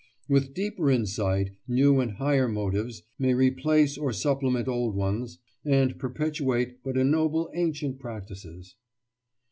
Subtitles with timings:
[0.27, 6.81] With deeper insight, new and higher motives may replace or supplement old ones, and perpetuate
[6.83, 8.73] but ennoble ancient practices."